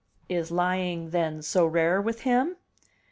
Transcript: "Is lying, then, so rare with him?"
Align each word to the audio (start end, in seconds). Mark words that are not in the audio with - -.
"Is 0.27 0.49
lying, 0.49 1.11
then, 1.11 1.43
so 1.43 1.63
rare 1.67 2.01
with 2.01 2.21
him?" 2.21 2.55